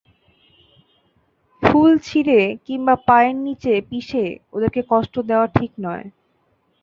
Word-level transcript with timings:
ফুল 1.61 1.91
ছিঁড়ে 1.99 2.39
কিংবা 2.65 2.95
পায়ের 3.07 3.35
নিচে 3.37 3.73
পিষে 3.89 4.25
ওদের 4.53 4.69
কষ্ট 4.89 5.13
দেওয়া 5.29 5.47
ঠিক 5.57 5.71
নয়। 5.85 6.05